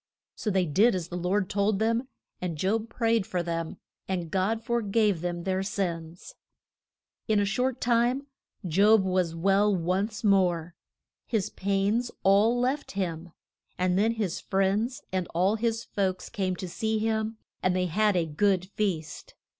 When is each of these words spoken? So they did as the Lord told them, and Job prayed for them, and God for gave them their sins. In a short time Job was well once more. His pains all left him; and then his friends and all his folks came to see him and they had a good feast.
So 0.33 0.49
they 0.49 0.65
did 0.65 0.95
as 0.95 1.09
the 1.09 1.15
Lord 1.15 1.47
told 1.47 1.77
them, 1.77 2.07
and 2.41 2.57
Job 2.57 2.89
prayed 2.89 3.27
for 3.27 3.43
them, 3.43 3.77
and 4.07 4.31
God 4.31 4.63
for 4.63 4.81
gave 4.81 5.21
them 5.21 5.43
their 5.43 5.61
sins. 5.61 6.33
In 7.27 7.39
a 7.39 7.45
short 7.45 7.79
time 7.79 8.25
Job 8.67 9.03
was 9.03 9.35
well 9.35 9.75
once 9.75 10.23
more. 10.23 10.73
His 11.27 11.51
pains 11.51 12.09
all 12.23 12.59
left 12.59 12.93
him; 12.93 13.31
and 13.77 13.95
then 13.95 14.13
his 14.13 14.39
friends 14.39 15.03
and 15.11 15.27
all 15.35 15.53
his 15.55 15.83
folks 15.83 16.29
came 16.29 16.55
to 16.55 16.67
see 16.67 16.97
him 16.97 17.37
and 17.61 17.75
they 17.75 17.85
had 17.85 18.15
a 18.17 18.25
good 18.25 18.71
feast. 18.71 19.35